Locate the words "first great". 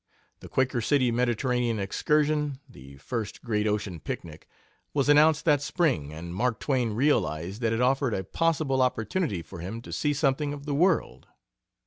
2.97-3.67